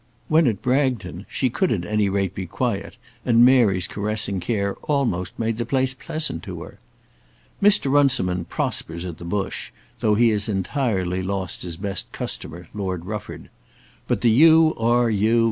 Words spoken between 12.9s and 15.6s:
Rufford. But the U. R. U.